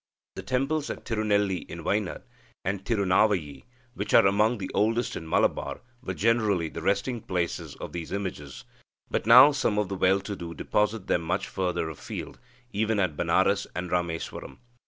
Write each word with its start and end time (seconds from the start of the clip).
The 0.35 0.41
temples 0.41 0.89
at 0.89 1.05
Tirunelli 1.05 1.69
in 1.69 1.83
Wynad 1.83 2.23
and 2.65 2.83
Tirunavayi, 2.83 3.65
which 3.93 4.15
are 4.15 4.25
among 4.25 4.57
the 4.57 4.71
oldest 4.73 5.15
in 5.15 5.29
Malabar, 5.29 5.81
were 6.01 6.15
generally 6.15 6.69
the 6.69 6.81
resting 6.81 7.21
places 7.21 7.75
of 7.75 7.91
these 7.93 8.11
images, 8.11 8.63
but 9.11 9.27
now 9.27 9.51
some 9.51 9.77
of 9.77 9.89
the 9.89 9.95
well 9.95 10.19
to 10.19 10.35
do 10.35 10.55
deposit 10.55 11.05
them 11.05 11.21
much 11.21 11.47
further 11.47 11.87
afield, 11.87 12.39
even 12.73 12.99
at 12.99 13.15
Benares 13.15 13.67
and 13.75 13.91
Ramesvaram. 13.91 14.57